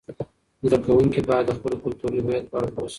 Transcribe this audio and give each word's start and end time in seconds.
زده 0.63 0.77
کوونکي 0.85 1.21
باید 1.29 1.45
د 1.47 1.51
خپل 1.57 1.73
کلتوري 1.83 2.19
هویت 2.23 2.45
په 2.51 2.55
اړه 2.59 2.69
پوه 2.75 2.85
سي. 2.87 2.89